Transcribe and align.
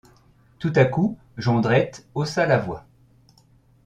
Tout 0.57 0.73
à 0.77 0.85
coup 0.85 1.19
Jondrette 1.37 2.07
haussa 2.15 2.47
la 2.47 2.57
voix. 2.57 2.87